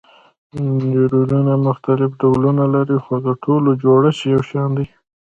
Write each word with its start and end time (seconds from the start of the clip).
نیورونونه 0.79 1.53
مختلف 1.67 2.09
ډولونه 2.21 2.63
لري 2.75 2.97
خو 3.03 3.15
د 3.25 3.27
ټولو 3.43 3.69
جوړښت 3.83 4.21
یو 4.33 4.41
شان 4.49 4.69
دی. 4.77 4.85